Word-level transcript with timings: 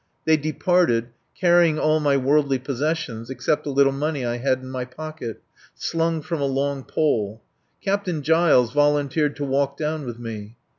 They 0.25 0.35
departed, 0.35 1.09
carrying 1.39 1.77
all 1.77 1.99
my 1.99 2.17
worldly 2.17 2.57
possessions 2.57 3.29
(except 3.29 3.67
a 3.67 3.69
little 3.69 3.91
money 3.91 4.25
I 4.25 4.37
had 4.37 4.57
in 4.61 4.71
my 4.71 4.83
pocket) 4.83 5.43
slung 5.75 6.23
from 6.23 6.41
a 6.41 6.45
long 6.45 6.83
pole. 6.83 7.39
Captain 7.85 8.23
Giles 8.23 8.73
volunteered 8.73 9.35
to 9.35 9.45
walk 9.45 9.77
down 9.77 10.07
with 10.07 10.17
me. 10.17 10.55